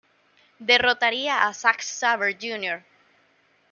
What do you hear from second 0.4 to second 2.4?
Derrotaría a Zack Saber